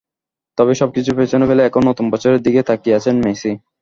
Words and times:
তবে 0.57 0.73
সবকিছু 0.75 1.11
পেছনে 1.17 1.45
ফেলে 1.49 1.61
এখন 1.65 1.81
নতুন 1.89 2.05
বছরের 2.13 2.43
দিকেই 2.43 2.67
তাকিয়ে 2.69 2.97
আছেন 2.99 3.15
মেসি। 3.23 3.51